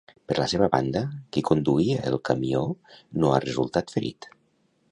Per 0.29 0.35
la 0.37 0.45
seva 0.53 0.67
banda, 0.75 1.03
qui 1.35 1.43
conduïa 1.49 1.99
el 2.11 2.17
camió 2.29 2.63
no 3.21 3.31
ha 3.35 3.43
resultat 3.45 3.95
ferit. 3.97 4.29